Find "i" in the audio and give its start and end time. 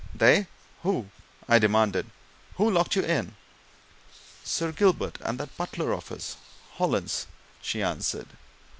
1.47-1.59